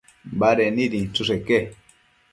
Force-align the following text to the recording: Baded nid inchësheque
Baded 0.43 0.73
nid 0.79 0.97
inchësheque 1.01 1.61